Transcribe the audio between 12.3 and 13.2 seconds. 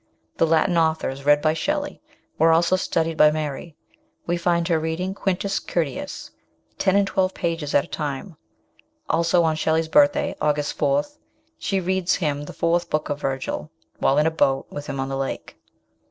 the fourth book